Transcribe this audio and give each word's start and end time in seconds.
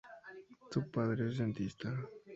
Su 0.71 0.89
padre 0.89 1.27
es 1.29 1.37
dentista. 1.37 1.95